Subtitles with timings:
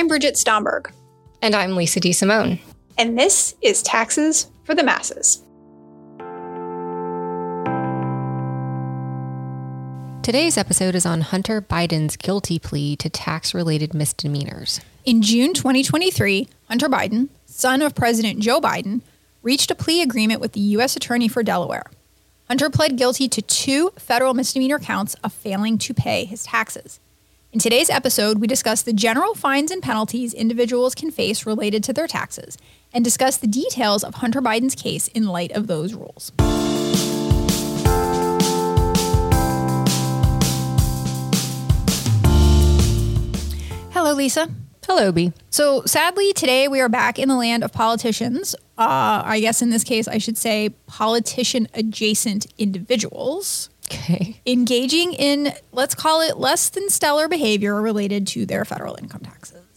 [0.00, 0.90] I'm Bridget Stomberg.
[1.42, 2.58] And I'm Lisa DeSimone.
[2.96, 5.44] And this is Taxes for the Masses.
[10.22, 14.80] Today's episode is on Hunter Biden's guilty plea to tax related misdemeanors.
[15.04, 19.02] In June 2023, Hunter Biden, son of President Joe Biden,
[19.42, 20.96] reached a plea agreement with the U.S.
[20.96, 21.84] Attorney for Delaware.
[22.48, 27.00] Hunter pled guilty to two federal misdemeanor counts of failing to pay his taxes.
[27.52, 31.92] In today's episode, we discuss the general fines and penalties individuals can face related to
[31.92, 32.56] their taxes
[32.92, 36.30] and discuss the details of Hunter Biden's case in light of those rules.
[43.92, 44.48] Hello, Lisa.
[44.86, 45.32] Hello, B.
[45.50, 48.54] So sadly, today we are back in the land of politicians.
[48.78, 53.70] Uh, I guess in this case, I should say politician adjacent individuals.
[53.90, 54.40] Okay.
[54.46, 59.69] Engaging in, let's call it less than stellar behavior related to their federal income taxes.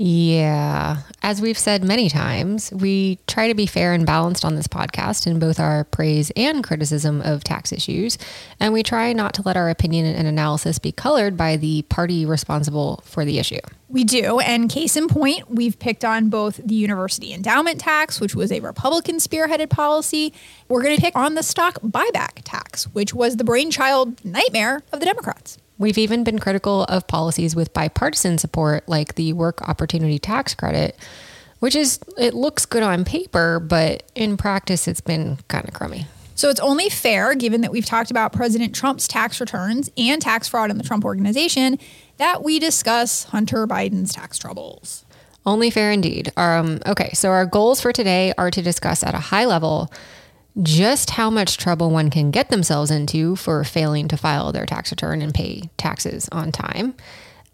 [0.00, 0.98] Yeah.
[1.22, 5.26] As we've said many times, we try to be fair and balanced on this podcast
[5.26, 8.16] in both our praise and criticism of tax issues.
[8.60, 12.24] And we try not to let our opinion and analysis be colored by the party
[12.24, 13.58] responsible for the issue.
[13.88, 14.38] We do.
[14.38, 18.60] And case in point, we've picked on both the university endowment tax, which was a
[18.60, 20.32] Republican spearheaded policy.
[20.68, 25.00] We're going to pick on the stock buyback tax, which was the brainchild nightmare of
[25.00, 25.58] the Democrats.
[25.78, 30.98] We've even been critical of policies with bipartisan support, like the work opportunity tax credit,
[31.60, 36.06] which is, it looks good on paper, but in practice, it's been kind of crummy.
[36.34, 40.48] So it's only fair, given that we've talked about President Trump's tax returns and tax
[40.48, 41.78] fraud in the Trump organization,
[42.16, 45.04] that we discuss Hunter Biden's tax troubles.
[45.44, 46.32] Only fair indeed.
[46.36, 49.92] Um, okay, so our goals for today are to discuss at a high level
[50.62, 54.90] just how much trouble one can get themselves into for failing to file their tax
[54.90, 56.94] return and pay taxes on time.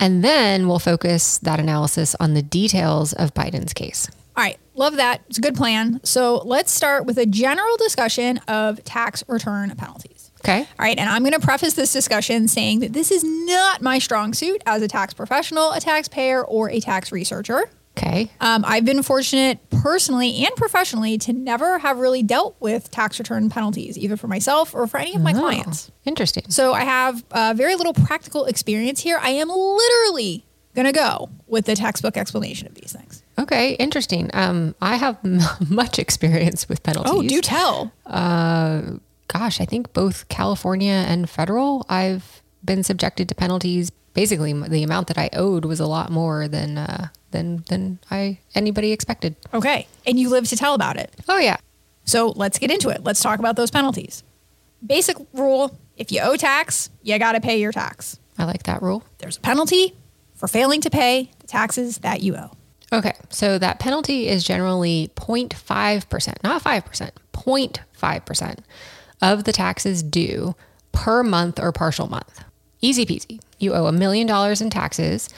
[0.00, 4.08] And then we'll focus that analysis on the details of Biden's case.
[4.36, 5.22] All right, love that.
[5.28, 6.00] It's a good plan.
[6.02, 10.32] So let's start with a general discussion of tax return penalties.
[10.40, 10.60] Okay.
[10.60, 13.98] All right, and I'm going to preface this discussion saying that this is not my
[13.98, 17.70] strong suit as a tax professional, a taxpayer, or a tax researcher.
[17.96, 18.30] Okay.
[18.40, 23.50] Um, I've been fortunate personally and professionally to never have really dealt with tax return
[23.50, 25.90] penalties, either for myself or for any of my Oh, clients.
[26.06, 26.44] Interesting.
[26.48, 29.18] So I have uh, very little practical experience here.
[29.20, 33.22] I am literally going to go with the textbook explanation of these things.
[33.38, 34.30] Okay, interesting.
[34.32, 37.12] Um, I have m- much experience with penalties.
[37.14, 37.92] Oh, do tell.
[38.06, 38.80] Uh,
[39.28, 43.90] gosh, I think both California and federal, I've been subjected to penalties.
[44.14, 48.38] Basically, the amount that I owed was a lot more than uh, than than I
[48.54, 49.36] anybody expected.
[49.52, 49.86] Okay.
[50.06, 51.14] And you live to tell about it.
[51.28, 51.56] Oh yeah,
[52.04, 53.02] So let's get into it.
[53.02, 54.22] Let's talk about those penalties.
[54.84, 58.18] Basic rule if you owe tax, you got to pay your tax.
[58.38, 59.04] I like that rule.
[59.18, 59.94] There's a penalty
[60.34, 62.50] for failing to pay the taxes that you owe.
[62.92, 68.58] Okay, so that penalty is generally 0.5%, not 5%, 0.5%
[69.22, 70.54] of the taxes due
[70.92, 72.44] per month or partial month.
[72.84, 73.40] Easy peasy.
[73.58, 75.30] You owe a million dollars in taxes.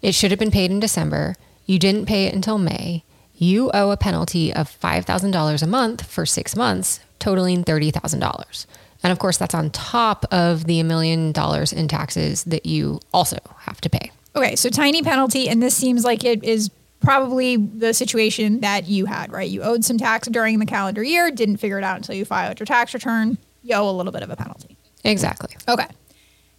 [0.00, 1.34] It should have been paid in December.
[1.66, 3.02] You didn't pay it until May.
[3.34, 8.66] You owe a penalty of $5,000 a month for six months, totaling $30,000.
[9.02, 13.00] And of course, that's on top of the a million dollars in taxes that you
[13.12, 14.12] also have to pay.
[14.36, 19.06] Okay, so tiny penalty, and this seems like it is probably the situation that you
[19.06, 19.50] had, right?
[19.50, 22.60] You owed some tax during the calendar year, didn't figure it out until you filed
[22.60, 23.36] your tax return.
[23.64, 24.76] You owe a little bit of a penalty.
[25.02, 25.56] Exactly.
[25.68, 25.88] Okay.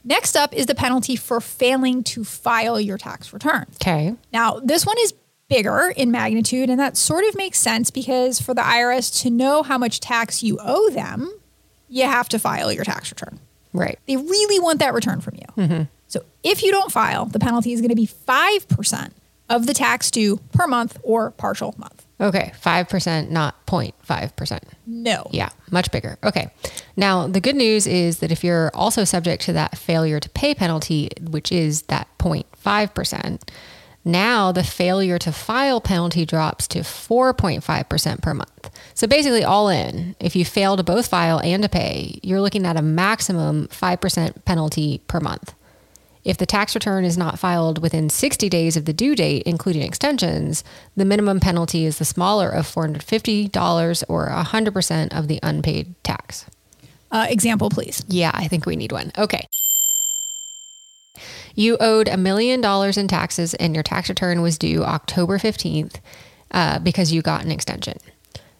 [0.05, 3.65] Next up is the penalty for failing to file your tax return.
[3.81, 4.15] Okay.
[4.31, 5.13] Now, this one is
[5.49, 9.63] bigger in magnitude, and that sort of makes sense because for the IRS to know
[9.63, 11.33] how much tax you owe them,
[11.89, 13.39] you have to file your tax return.
[13.73, 13.99] Right.
[14.07, 15.63] They really want that return from you.
[15.63, 15.83] Mm-hmm.
[16.07, 19.11] So if you don't file, the penalty is going to be 5%
[19.49, 22.05] of the tax due per month or partial month.
[22.19, 24.59] Okay, 5%, not 0.5%.
[24.85, 25.27] No.
[25.31, 26.17] Yeah, much bigger.
[26.23, 26.51] Okay.
[26.97, 30.55] Now, the good news is that if you're also subject to that failure to pay
[30.55, 33.41] penalty, which is that 0.5%,
[34.07, 38.69] now the failure to file penalty drops to 4.5% per month.
[38.93, 42.65] So basically, all in, if you fail to both file and to pay, you're looking
[42.65, 45.53] at a maximum 5% penalty per month.
[46.23, 49.83] If the tax return is not filed within 60 days of the due date, including
[49.83, 50.63] extensions,
[50.95, 56.45] the minimum penalty is the smaller of $450 or 100% of the unpaid tax.
[57.11, 58.03] Uh, example, please.
[58.07, 59.11] Yeah, I think we need one.
[59.17, 59.47] Okay.
[61.53, 65.95] You owed a million dollars in taxes and your tax return was due October 15th
[66.51, 67.97] uh, because you got an extension.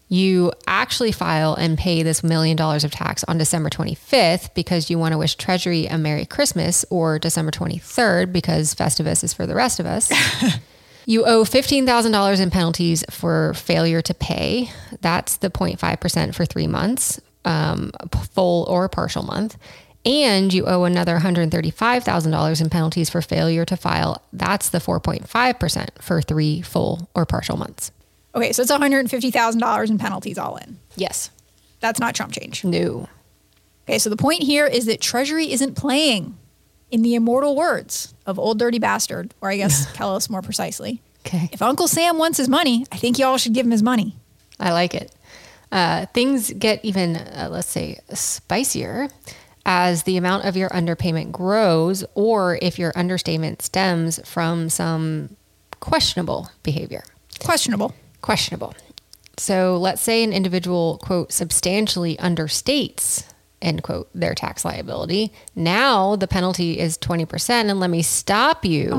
[0.08, 4.98] You actually file and pay this million dollars of tax on December 25th because you
[5.00, 9.56] want to wish Treasury a Merry Christmas or December 23rd because Festivus is for the
[9.56, 10.12] rest of us.
[11.08, 14.72] You owe $15,000 in penalties for failure to pay.
[15.02, 17.92] That's the 0.5% for three months, um,
[18.34, 19.58] full or partial month.
[20.06, 24.22] And you owe another $135,000 in penalties for failure to file.
[24.32, 27.92] That's the 4.5% for three full or partial months.
[28.36, 30.78] Okay, so it's $150,000 in penalties all in.
[30.96, 31.32] Yes.
[31.80, 32.64] That's not Trump change.
[32.64, 33.08] No.
[33.88, 36.38] Okay, so the point here is that Treasury isn't playing
[36.92, 41.02] in the immortal words of Ol' Dirty Bastard, or I guess Kelis more precisely.
[41.26, 41.50] Okay.
[41.52, 44.16] If Uncle Sam wants his money, I think y'all should give him his money.
[44.60, 45.12] I like it.
[45.76, 49.10] Uh, things get even, uh, let's say, spicier
[49.66, 55.36] as the amount of your underpayment grows, or if your understatement stems from some
[55.82, 57.04] questionable behavior.
[57.44, 57.94] Questionable.
[58.22, 58.74] Questionable.
[59.38, 63.26] So let's say an individual, quote, substantially understates,
[63.62, 65.34] end quote, their tax liability.
[65.56, 67.70] Now the penalty is 20%.
[67.70, 68.92] And let me stop you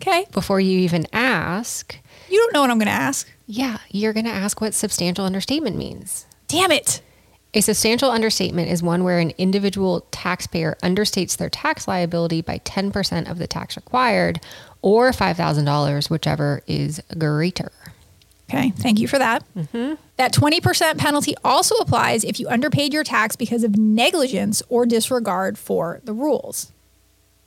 [0.00, 0.26] Okay.
[0.32, 1.96] before you even ask.
[2.28, 3.28] You don't know what I'm going to ask.
[3.54, 6.24] Yeah, you're going to ask what substantial understatement means.
[6.48, 7.02] Damn it.
[7.52, 13.30] A substantial understatement is one where an individual taxpayer understates their tax liability by 10%
[13.30, 14.40] of the tax required
[14.80, 17.70] or $5,000, whichever is greater.
[18.48, 19.44] Okay, thank you for that.
[19.54, 19.96] Mm-hmm.
[20.16, 25.58] That 20% penalty also applies if you underpaid your tax because of negligence or disregard
[25.58, 26.72] for the rules.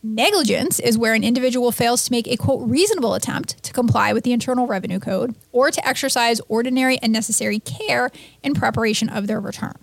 [0.07, 4.23] Negligence is where an individual fails to make a quote reasonable attempt to comply with
[4.23, 8.11] the Internal Revenue Code or to exercise ordinary and necessary care
[8.43, 9.73] in preparation of their return.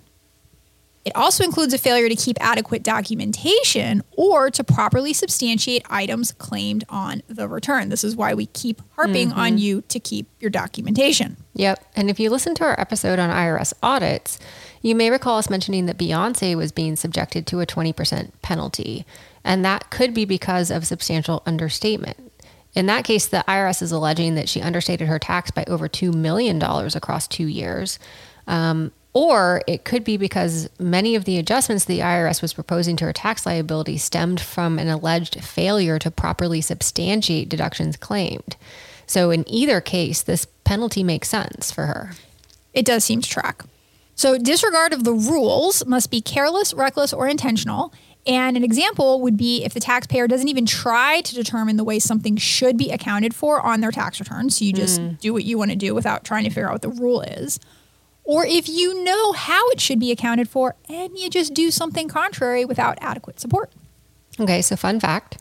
[1.05, 6.85] It also includes a failure to keep adequate documentation or to properly substantiate items claimed
[6.89, 7.89] on the return.
[7.89, 9.59] This is why we keep harping on mm-hmm.
[9.59, 11.37] you to keep your documentation.
[11.55, 11.85] Yep.
[11.97, 14.39] And if you listen to our episode on IRS audits,
[14.83, 19.05] you may recall us mentioning that Beyonce was being subjected to a 20% penalty.
[19.45, 22.33] And that could be because of substantial understatement.
[22.75, 26.15] In that case, the IRS is alleging that she understated her tax by over $2
[26.15, 27.99] million across two years.
[28.47, 33.05] Um, or it could be because many of the adjustments the IRS was proposing to
[33.05, 38.57] her tax liability stemmed from an alleged failure to properly substantiate deductions claimed.
[39.07, 42.13] So, in either case, this penalty makes sense for her.
[42.73, 43.65] It does seem to track.
[44.15, 47.93] So, disregard of the rules must be careless, reckless, or intentional.
[48.27, 51.99] And an example would be if the taxpayer doesn't even try to determine the way
[51.99, 54.49] something should be accounted for on their tax return.
[54.51, 55.13] So, you just hmm.
[55.21, 57.59] do what you want to do without trying to figure out what the rule is.
[58.25, 62.09] Or if you know how it should be accounted for and you just do something
[62.09, 63.73] contrary without adequate support.
[64.39, 65.39] Okay, so fun fact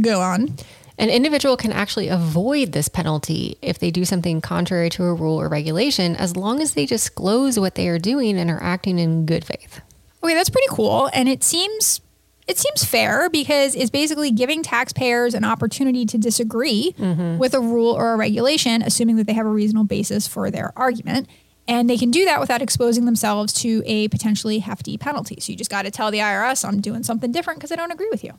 [0.00, 0.56] Go on.
[0.98, 5.40] an individual can actually avoid this penalty if they do something contrary to a rule
[5.40, 9.24] or regulation as long as they disclose what they are doing and are acting in
[9.24, 9.80] good faith.
[10.22, 12.00] Okay, that's pretty cool, and it seems
[12.46, 16.94] it seems fair because it's basically giving taxpayers an opportunity to disagree
[17.38, 20.72] with a rule or a regulation, assuming that they have a reasonable basis for their
[20.76, 21.28] argument.
[21.68, 25.38] And they can do that without exposing themselves to a potentially hefty penalty.
[25.40, 27.90] So you just got to tell the IRS, I'm doing something different because I don't
[27.90, 28.30] agree with you.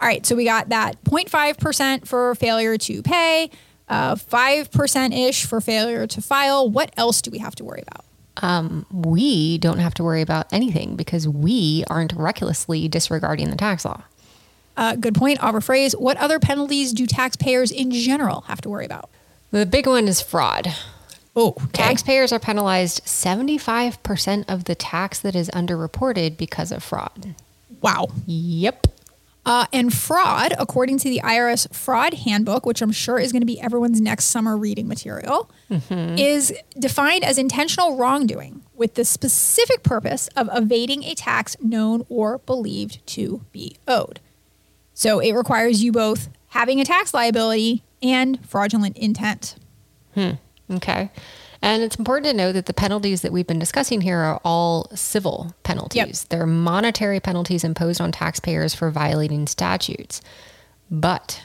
[0.00, 3.50] All right, so we got that 0.5% for failure to pay,
[3.88, 6.68] uh, 5% ish for failure to file.
[6.68, 8.04] What else do we have to worry about?
[8.92, 14.02] We don't have to worry about anything because we aren't recklessly disregarding the tax law.
[14.76, 15.42] Uh, good point.
[15.42, 15.98] I'll rephrase.
[15.98, 19.10] What other penalties do taxpayers in general have to worry about?
[19.50, 20.72] The big one is fraud.
[21.36, 27.34] Oh, Taxpayers are penalized 75% of the tax that is underreported because of fraud.
[27.80, 28.08] Wow.
[28.26, 28.88] Yep.
[29.46, 33.46] Uh, and fraud, according to the IRS Fraud Handbook, which I'm sure is going to
[33.46, 35.50] be everyone's next summer reading material,
[36.18, 42.38] is defined as intentional wrongdoing with the specific purpose of evading a tax known or
[42.38, 44.20] believed to be owed.
[44.92, 49.56] So it requires you both having a tax liability and fraudulent intent.
[50.70, 51.10] Okay.
[51.62, 54.88] And it's important to know that the penalties that we've been discussing here are all
[54.94, 56.24] civil penalties.
[56.24, 60.22] They're monetary penalties imposed on taxpayers for violating statutes.
[60.90, 61.42] But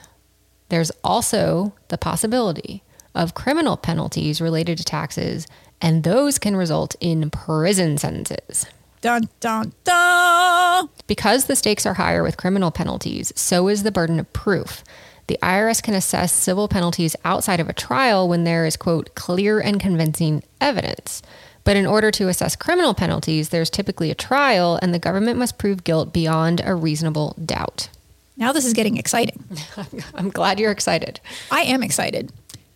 [0.69, 2.81] there's also the possibility
[3.13, 5.47] of criminal penalties related to taxes,
[5.81, 8.65] and those can result in prison sentences.
[9.01, 10.89] Dun, dun, dun.
[11.07, 14.83] Because the stakes are higher with criminal penalties, so is the burden of proof.
[15.27, 19.59] The IRS can assess civil penalties outside of a trial when there is, quote, clear
[19.59, 21.21] and convincing evidence.
[21.63, 25.57] But in order to assess criminal penalties, there's typically a trial, and the government must
[25.57, 27.89] prove guilt beyond a reasonable doubt.
[28.37, 29.43] Now this is getting exciting.
[30.13, 31.19] I'm glad you're excited.
[31.51, 32.31] I am excited.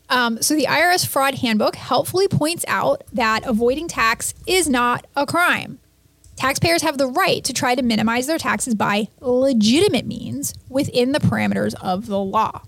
[0.10, 5.28] Um, so, the IRS Fraud Handbook helpfully points out that avoiding tax is not a
[5.28, 5.78] crime.
[6.40, 11.20] Taxpayers have the right to try to minimize their taxes by legitimate means within the
[11.20, 12.62] parameters of the law.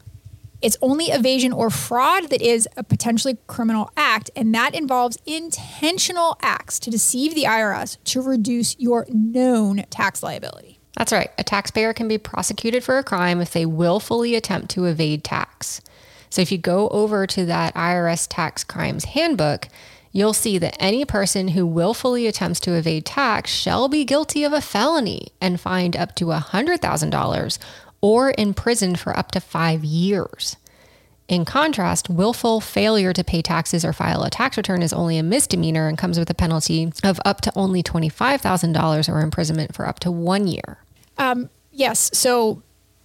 [0.61, 6.37] It's only evasion or fraud that is a potentially criminal act, and that involves intentional
[6.41, 10.81] acts to deceive the IRS to reduce your known tax liability.
[10.97, 11.31] That's right.
[11.37, 15.79] A taxpayer can be prosecuted for a crime if they willfully attempt to evade tax.
[16.29, 19.69] So if you go over to that IRS tax crimes handbook,
[20.11, 24.53] you'll see that any person who willfully attempts to evade tax shall be guilty of
[24.53, 27.59] a felony and fined up to $100,000
[28.01, 30.57] or imprisoned for up to five years.
[31.27, 35.23] In contrast, willful failure to pay taxes or file a tax return is only a
[35.23, 39.99] misdemeanor and comes with a penalty of up to only $25,000 or imprisonment for up
[39.99, 40.79] to one year.
[41.17, 42.09] Um, yes.
[42.13, 42.61] So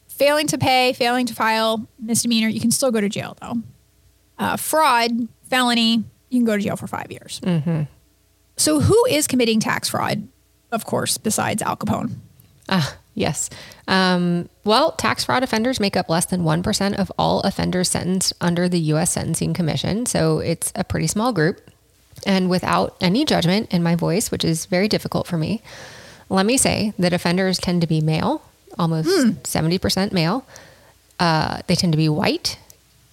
[0.09, 3.63] failing to pay, failing to file, misdemeanor, you can still go to jail though.
[4.39, 7.41] Uh, fraud, felony, you can go to jail for five years.
[7.41, 7.83] Mm-hmm.
[8.57, 10.27] So who is committing tax fraud,
[10.73, 12.13] of course, besides Al Capone?
[12.69, 13.51] Ah, yes.
[13.87, 18.69] Um, well, tax fraud offenders make up less than 1% of all offenders sentenced under
[18.69, 19.13] the U.S.
[19.13, 20.07] Sentencing Commission.
[20.07, 21.61] So it's a pretty small group.
[22.25, 25.63] And without any judgment in my voice, which is very difficult for me,
[26.29, 28.43] let me say that offenders tend to be male,
[28.79, 30.45] almost 70% male.
[31.21, 32.59] Uh, they tend to be white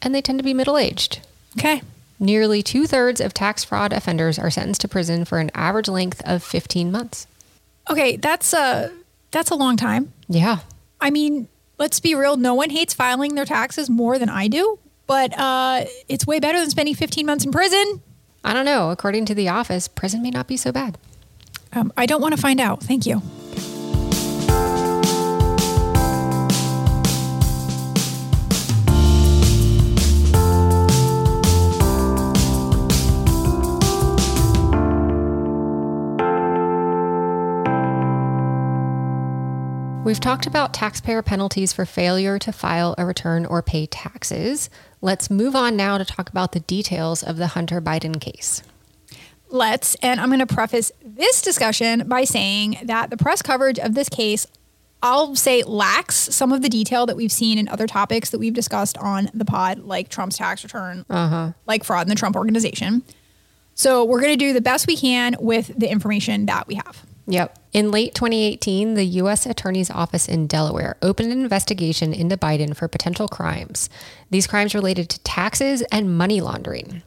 [0.01, 1.19] and they tend to be middle aged.
[1.57, 1.81] Okay.
[2.19, 6.21] Nearly two thirds of tax fraud offenders are sentenced to prison for an average length
[6.25, 7.27] of 15 months.
[7.89, 8.91] Okay, that's a
[9.31, 10.13] that's a long time.
[10.29, 10.59] Yeah.
[11.01, 12.37] I mean, let's be real.
[12.37, 16.59] No one hates filing their taxes more than I do, but uh, it's way better
[16.59, 18.01] than spending 15 months in prison.
[18.43, 18.91] I don't know.
[18.91, 20.97] According to The Office, prison may not be so bad.
[21.73, 22.83] Um, I don't want to find out.
[22.83, 23.21] Thank you.
[40.03, 44.69] We've talked about taxpayer penalties for failure to file a return or pay taxes.
[44.99, 48.61] Let's move on now to talk about the details of the Hunter Biden case.
[49.49, 53.93] Let's, and I'm going to preface this discussion by saying that the press coverage of
[53.93, 54.45] this case,
[55.01, 58.53] I'll say, lacks some of the detail that we've seen in other topics that we've
[58.53, 61.53] discussed on the pod, like Trump's tax return, uh-huh.
[61.65, 63.03] like fraud in the Trump organization.
[63.73, 67.05] So we're going to do the best we can with the information that we have.
[67.25, 67.57] Yep.
[67.71, 69.45] In late 2018, the U.S.
[69.45, 73.89] Attorney's Office in Delaware opened an investigation into Biden for potential crimes.
[74.29, 77.01] These crimes related to taxes and money laundering.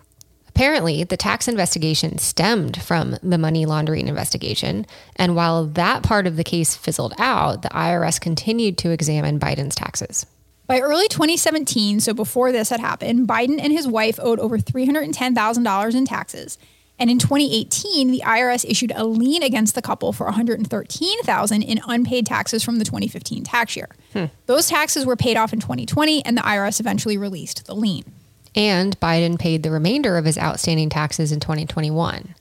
[0.48, 4.86] Apparently, the tax investigation stemmed from the money laundering investigation.
[5.16, 9.74] And while that part of the case fizzled out, the IRS continued to examine Biden's
[9.74, 10.24] taxes.
[10.66, 15.94] By early 2017, so before this had happened, Biden and his wife owed over $310,000
[15.94, 16.56] in taxes.
[16.98, 22.24] And in 2018, the IRS issued a lien against the couple for 113,000 in unpaid
[22.26, 23.88] taxes from the 2015 tax year.
[24.12, 24.24] Hmm.
[24.46, 28.04] Those taxes were paid off in 2020 and the IRS eventually released the lien.
[28.54, 32.34] and Biden paid the remainder of his outstanding taxes in 2021.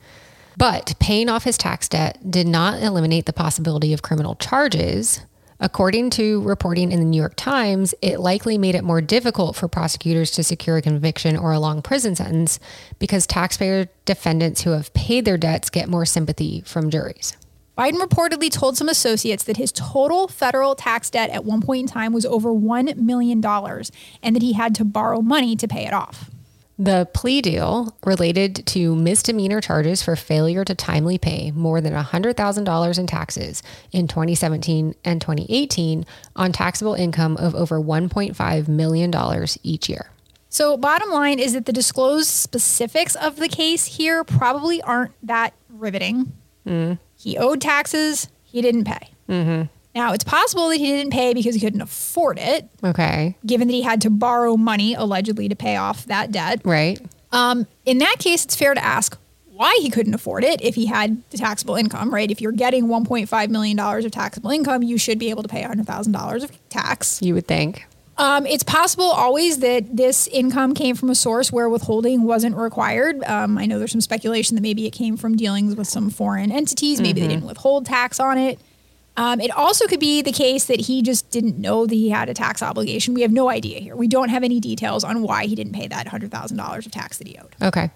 [0.55, 5.19] But paying off his tax debt did not eliminate the possibility of criminal charges.
[5.59, 9.69] According to reporting in the New York Times, it likely made it more difficult for
[9.69, 12.59] prosecutors to secure a conviction or a long prison sentence
[12.99, 17.37] because taxpayer defendants who have paid their debts get more sympathy from juries.
[17.77, 21.87] Biden reportedly told some associates that his total federal tax debt at one point in
[21.87, 25.93] time was over $1 million and that he had to borrow money to pay it
[25.93, 26.29] off.
[26.77, 32.99] The plea deal related to misdemeanor charges for failure to timely pay more than $100,000
[32.99, 33.63] in taxes
[33.93, 36.05] in 2017 and 2018
[36.35, 40.11] on taxable income of over $1.5 million each year.
[40.49, 45.53] So, bottom line is that the disclosed specifics of the case here probably aren't that
[45.69, 46.33] riveting.
[46.65, 46.93] Mm-hmm.
[47.17, 49.09] He owed taxes, he didn't pay.
[49.29, 49.63] Mm-hmm.
[49.95, 53.37] Now, it's possible that he didn't pay because he couldn't afford it, Okay.
[53.45, 56.59] given that he had to borrow money allegedly to pay off that debt.
[56.65, 56.99] Right.
[57.31, 59.17] Um, in that case, it's fair to ask
[59.53, 62.29] why he couldn't afford it if he had the taxable income, right?
[62.29, 66.43] If you're getting $1.5 million of taxable income, you should be able to pay $100,000
[66.43, 67.21] of tax.
[67.21, 67.85] You would think.
[68.17, 73.23] Um, it's possible always that this income came from a source where withholding wasn't required.
[73.25, 76.51] Um, I know there's some speculation that maybe it came from dealings with some foreign
[76.51, 76.99] entities.
[76.99, 78.59] Maybe they didn't withhold tax on it.
[79.17, 82.29] Um, it also could be the case that he just didn't know that he had
[82.29, 83.13] a tax obligation.
[83.13, 83.95] We have no idea here.
[83.95, 87.27] We don't have any details on why he didn't pay that $100,000 of tax that
[87.27, 87.55] he owed.
[87.61, 87.91] Okay.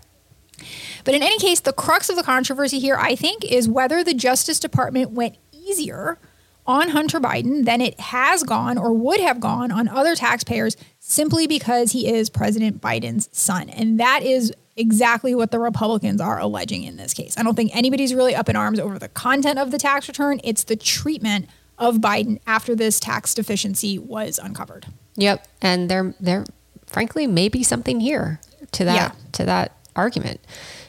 [1.03, 4.13] But in any case, the crux of the controversy here, I think, is whether the
[4.13, 6.17] Justice Department went easier
[6.65, 11.47] on Hunter Biden than it has gone or would have gone on other taxpayers simply
[11.47, 13.69] because he is President Biden's son.
[13.69, 17.35] And that is exactly what the Republicans are alleging in this case.
[17.37, 20.39] I don't think anybody's really up in arms over the content of the tax return,
[20.43, 24.87] it's the treatment of Biden after this tax deficiency was uncovered.
[25.15, 25.47] Yep.
[25.61, 26.45] And they're they're
[26.87, 28.39] frankly, maybe something here
[28.71, 29.11] to that Yeah.
[29.33, 30.39] to that argument.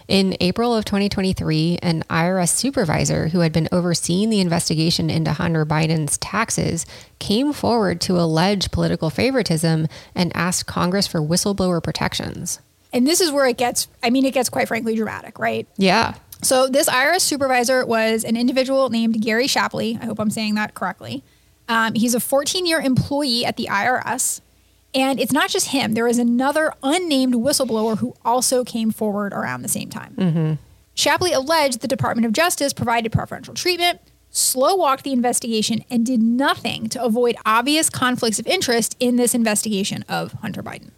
[0.09, 5.65] In April of 2023, an IRS supervisor who had been overseeing the investigation into Hunter
[5.65, 6.85] Biden's taxes
[7.21, 12.59] came forward to allege political favoritism and asked Congress for whistleblower protections.
[12.93, 15.69] And this is where it gets, I mean, it gets quite frankly dramatic, right?
[15.77, 16.15] Yeah.
[16.43, 19.99] So this IRS supervisor was an individual named Gary Shapley.
[20.01, 21.23] I hope I'm saying that correctly.
[21.69, 24.41] Um, he's a 14 year employee at the IRS.
[24.93, 25.95] And it's not just him.
[25.95, 30.59] There is another unnamed whistleblower who also came forward around the same time.
[30.95, 36.21] Shapley alleged the Department of Justice provided preferential treatment, slow walked the investigation, and did
[36.21, 40.91] nothing to avoid obvious conflicts of interest in this investigation of Hunter Biden.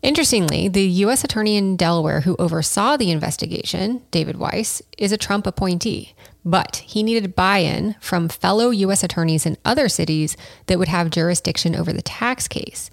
[0.00, 1.24] Interestingly, the U.S.
[1.24, 6.14] Attorney in Delaware who oversaw the investigation, David Weiss, is a Trump appointee,
[6.44, 9.02] but he needed buy in from fellow U.S.
[9.02, 10.36] attorneys in other cities
[10.66, 12.90] that would have jurisdiction over the tax case.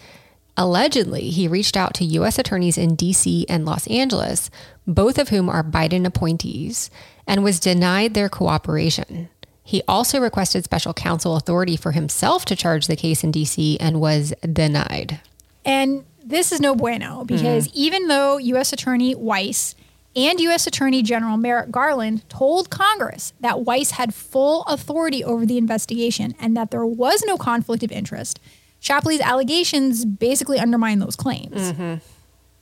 [0.58, 2.40] Allegedly, he reached out to U.S.
[2.40, 3.46] attorneys in D.C.
[3.50, 4.50] and Los Angeles,
[4.88, 6.90] both of whom are Biden appointees,
[7.28, 9.30] and was denied their cooperation.
[9.64, 13.78] He also requested special counsel authority for himself to charge the case in D.C.
[13.80, 15.20] and was denied.
[15.66, 17.78] And this is no bueno because mm-hmm.
[17.78, 18.74] even though U.S.
[18.74, 19.76] Attorney Weiss
[20.16, 20.66] and U.S.
[20.66, 26.56] Attorney General Merrick Garland told Congress that Weiss had full authority over the investigation and
[26.58, 28.40] that there was no conflict of interest,
[28.80, 31.72] Shapley's allegations basically undermine those claims.
[31.72, 31.96] Mm-hmm.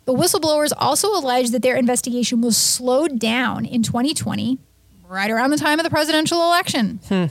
[0.05, 4.57] The whistleblowers also alleged that their investigation was slowed down in 2020,
[5.07, 6.99] right around the time of the presidential election.
[7.07, 7.25] Hmm.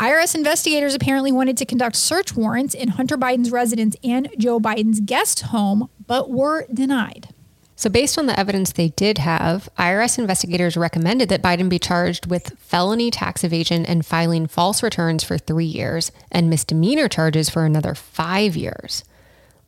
[0.00, 5.00] IRS investigators apparently wanted to conduct search warrants in Hunter Biden's residence and Joe Biden's
[5.00, 7.28] guest home, but were denied.
[7.76, 12.30] So, based on the evidence they did have, IRS investigators recommended that Biden be charged
[12.30, 17.66] with felony tax evasion and filing false returns for three years and misdemeanor charges for
[17.66, 19.04] another five years.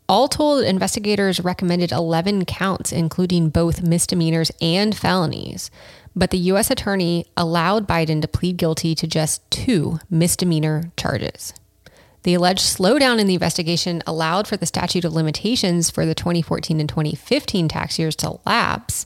[0.09, 5.70] All told, investigators recommended 11 counts, including both misdemeanors and felonies.
[6.14, 6.70] But the U.S.
[6.70, 11.55] attorney allowed Biden to plead guilty to just two misdemeanor charges.
[12.25, 16.79] The alleged slowdown in the investigation allowed for the statute of limitations for the 2014
[16.79, 19.05] and 2015 tax years to lapse.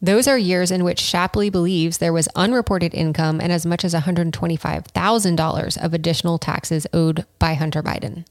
[0.00, 3.94] Those are years in which Shapley believes there was unreported income and as much as
[3.94, 8.24] $125,000 of additional taxes owed by Hunter Biden.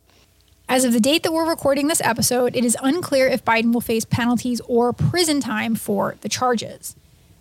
[0.70, 3.82] As of the date that we're recording this episode, it is unclear if Biden will
[3.82, 6.96] face penalties or prison time for the charges.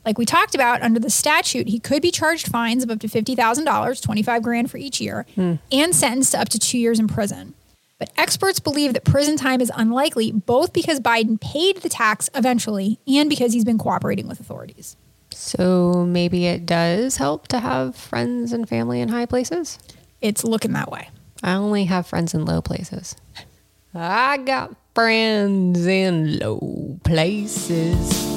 [0.05, 3.09] Like we talked about under the statute, he could be charged fines of up to
[3.09, 7.55] $50,000, 25 grand for each year, and sentenced to up to 2 years in prison.
[7.99, 12.99] But experts believe that prison time is unlikely both because Biden paid the tax eventually
[13.07, 14.97] and because he's been cooperating with authorities.
[15.31, 19.79] So maybe it does help to have friends and family in high places?
[20.21, 21.11] It's looking that way.
[21.45, 23.15] I only have friends in low places.
[23.95, 28.33] I got friends in low places.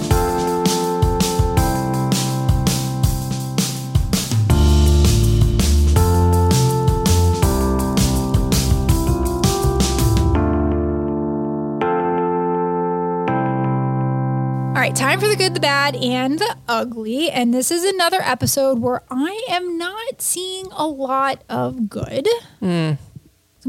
[14.96, 17.30] Time for the good, the bad, and the ugly.
[17.30, 22.28] And this is another episode where I am not seeing a lot of good.
[22.62, 22.98] So I'm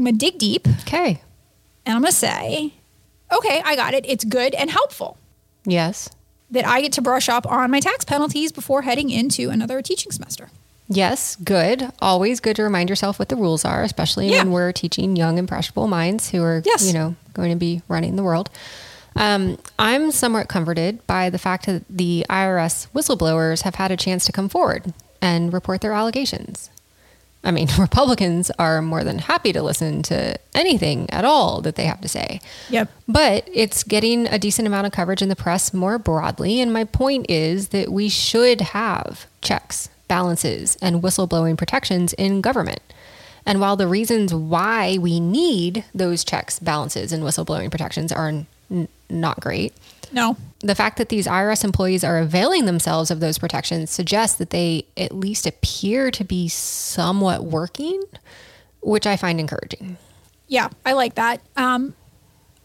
[0.03, 1.21] going to dig deep Okay.
[1.85, 2.73] and I'm going to say,
[3.31, 4.05] okay, I got it.
[4.07, 5.17] It's good and helpful
[5.65, 6.09] Yes.
[6.51, 10.11] that I get to brush up on my tax penalties before heading into another teaching
[10.11, 10.49] semester.
[10.87, 11.91] Yes, good.
[11.99, 14.37] Always good to remind yourself what the rules are, especially Yeah.
[14.43, 16.85] when we're teaching young, impressionable minds who are, Yes.
[16.87, 18.49] you know, going to be running the world.
[19.17, 24.25] Um, I'm somewhat comforted by the fact that the IRS whistleblowers have had a chance
[24.25, 26.69] to come forward and report their allegations.
[27.43, 31.85] I mean, Republicans are more than happy to listen to anything at all that they
[31.85, 32.41] have to say.
[32.69, 32.91] Yep.
[33.07, 36.61] But it's getting a decent amount of coverage in the press more broadly.
[36.61, 42.81] And my point is that we should have checks, balances, and whistleblowing protections in government.
[43.47, 48.87] And while the reasons why we need those checks, balances, and whistleblowing protections are n-
[49.09, 49.73] not great,
[50.11, 50.35] No.
[50.59, 54.85] the fact that these IRS employees are availing themselves of those protections suggests that they
[54.97, 58.01] at least appear to be somewhat working,
[58.81, 59.97] which I find encouraging.
[60.47, 61.41] Yeah, I like that.
[61.55, 61.93] Um,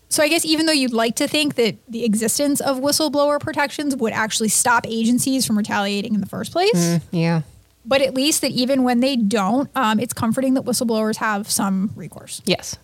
[0.08, 3.96] so I guess even though you'd like to think that the existence of whistleblower protections
[3.96, 7.42] would actually stop agencies from retaliating in the first place, Yeah.
[7.84, 11.90] but at least that even when they don't, um, it's comforting that whistleblowers have some
[11.96, 12.42] recourse.
[12.44, 12.76] Yes.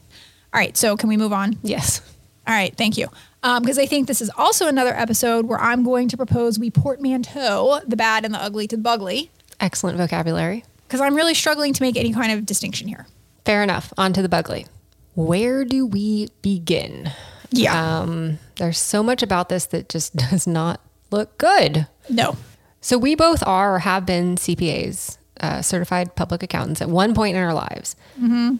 [0.54, 1.58] All right, so can we move on?
[1.62, 2.00] Yes.
[2.48, 3.08] All right, thank you.
[3.42, 7.80] Because I think this is also another episode where I'm going to propose we portmanteau
[7.86, 9.30] the bad and the ugly to the bugly,
[9.60, 10.64] Excellent vocabulary.
[10.86, 13.06] because I'm really struggling to make any kind of distinction here.
[13.44, 13.92] Fair enough.
[13.98, 14.66] On to the bugly.
[15.14, 17.10] Where do we begin?
[17.50, 18.00] Yeah.
[18.00, 20.80] Um, there's so much about this that just does not
[21.10, 21.86] look good.
[22.08, 22.36] no.
[22.80, 27.36] So we both are or have been CPAs, uh, certified public accountants, at one point
[27.36, 27.96] in our lives.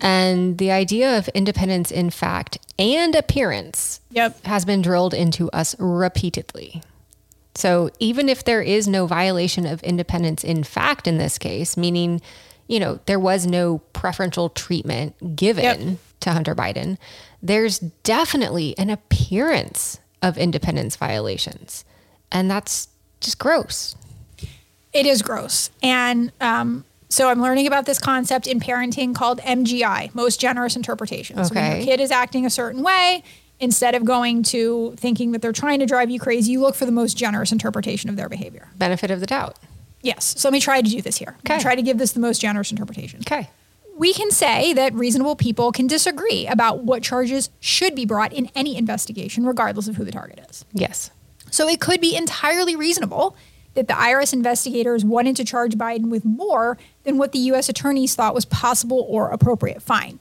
[0.01, 4.45] And the idea of independence in fact and appearance Yep.
[4.47, 6.83] has been drilled into us repeatedly.
[7.55, 12.21] So even if there is no violation of independence in fact in this case, meaning,
[12.69, 15.99] you know, there was no preferential treatment given Yep.
[16.21, 16.99] to Hunter Biden,
[17.43, 21.85] there's definitely an appearance of independence violations.
[22.31, 22.89] And that's
[23.21, 23.97] just gross.
[24.93, 25.71] It is gross.
[25.83, 31.43] And um, so I'm learning about this concept in parenting called MGI, most generous interpretation.
[31.45, 33.23] So when your kid is acting a certain way,
[33.61, 36.87] instead of going to thinking that they're trying to drive you crazy, you look for
[36.87, 38.69] the most generous interpretation of their behavior.
[38.77, 39.59] Benefit of the doubt.
[40.03, 40.35] Yes.
[40.39, 41.37] So let me try to do this here.
[41.41, 41.61] Okay.
[41.61, 43.21] Try to give this the most generous interpretation.
[43.21, 43.51] Okay.
[43.97, 48.49] We can say that reasonable people can disagree about what charges should be brought in
[48.55, 50.65] any investigation, regardless of who the target is.
[50.73, 51.11] Yes.
[51.51, 53.37] So it could be entirely reasonable
[53.75, 57.69] that the IRS investigators wanted to charge Biden with more than what the U.S.
[57.69, 59.83] attorneys thought was possible or appropriate.
[59.83, 60.21] Fine.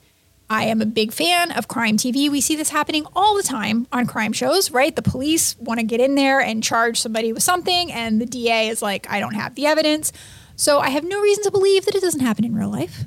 [0.50, 2.30] I am a big fan of crime TV.
[2.30, 4.96] We see this happening all the time on crime shows, right?
[4.96, 8.70] The police want to get in there and charge somebody with something, and the DA
[8.70, 10.14] is like, I don't have the evidence.
[10.56, 13.04] So I have no reason to believe that it doesn't happen in real life.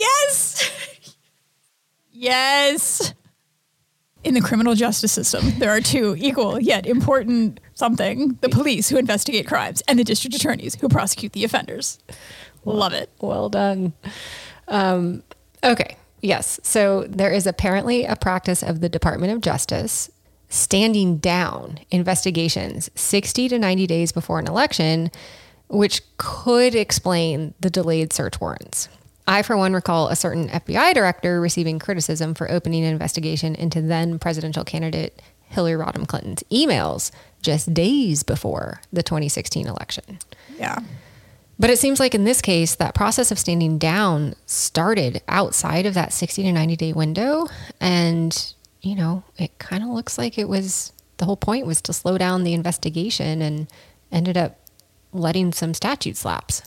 [0.00, 0.70] Yes!
[2.10, 3.14] yes!
[4.28, 8.98] In the criminal justice system, there are two equal yet important something the police who
[8.98, 11.98] investigate crimes and the district attorneys who prosecute the offenders.
[12.64, 13.10] Love it.
[13.20, 13.94] Well done.
[14.68, 15.22] Um,
[15.64, 15.96] okay.
[16.20, 16.60] Yes.
[16.62, 20.10] So there is apparently a practice of the Department of Justice
[20.50, 25.10] standing down investigations 60 to 90 days before an election,
[25.68, 28.88] which could explain the delayed search warrants.
[29.28, 33.82] I, for one, recall a certain FBI director receiving criticism for opening an investigation into
[33.82, 37.10] then presidential candidate Hillary Rodham Clinton's emails
[37.42, 40.18] just days before the 2016 election.
[40.58, 40.78] Yeah.
[41.58, 45.92] But it seems like in this case, that process of standing down started outside of
[45.92, 47.48] that 60 to 90 day window.
[47.80, 51.92] And, you know, it kind of looks like it was the whole point was to
[51.92, 53.66] slow down the investigation and
[54.10, 54.58] ended up
[55.12, 56.62] letting some statute slaps.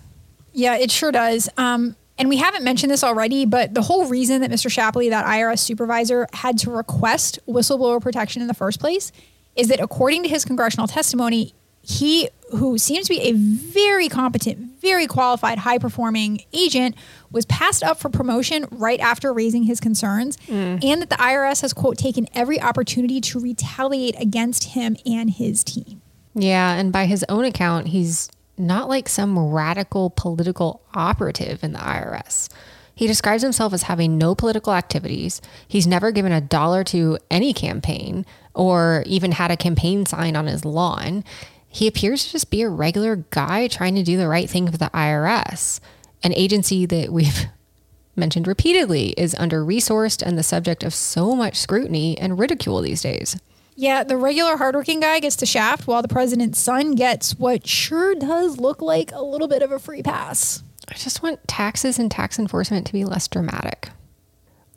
[0.54, 1.50] Yeah, it sure does.
[1.58, 4.70] Um, and we haven't mentioned this already, but the whole reason that Mr.
[4.70, 9.12] Shapley, that IRS supervisor, had to request whistleblower protection in the first place
[9.56, 14.80] is that according to his congressional testimony, he, who seems to be a very competent,
[14.80, 16.96] very qualified, high performing agent,
[17.32, 20.84] was passed up for promotion right after raising his concerns, mm.
[20.84, 25.64] and that the IRS has, quote, taken every opportunity to retaliate against him and his
[25.64, 26.02] team.
[26.34, 26.76] Yeah.
[26.76, 32.50] And by his own account, he's not like some radical political operative in the IRS.
[32.94, 35.42] He describes himself as having no political activities.
[35.68, 40.48] He's never given a dollar to any campaign or even had a campaign sign on
[40.48, 41.24] his lawn.
[41.68, 44.78] He appears to just be a regular guy trying to do the right thing for
[44.78, 45.80] the IRS,
[46.22, 47.48] an agency that we've
[48.16, 53.02] mentioned repeatedly is under resourced and the subject of so much scrutiny and ridicule these
[53.02, 53.40] days.
[53.82, 58.14] Yeah, the regular hardworking guy gets the shaft while the president's son gets what sure
[58.14, 60.62] does look like a little bit of a free pass.
[60.88, 63.90] I just want taxes and tax enforcement to be less dramatic.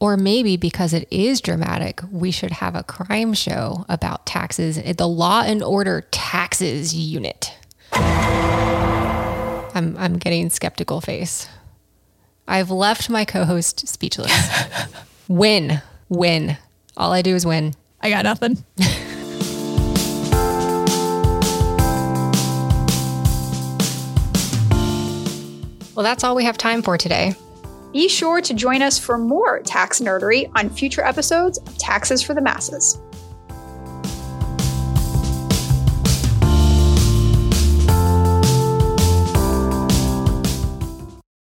[0.01, 4.95] Or maybe because it is dramatic, we should have a crime show about taxes, eh,
[4.95, 7.53] the Law and Order Taxes Unit.
[7.93, 11.47] I'm, I'm getting skeptical face.
[12.49, 14.33] I've left my co host speechless.
[15.29, 16.57] win, win.
[16.97, 17.75] All I do is win.
[18.05, 18.62] I got nothing.
[25.95, 27.35] Well, that's all we have time for today.
[27.93, 32.35] Be sure to join us for more tax nerdery on future episodes of Taxes for
[32.35, 32.99] the Masses.